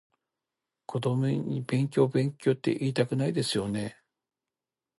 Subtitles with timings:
[0.87, 4.01] 子供に勉強勉強っていいたくないですよね？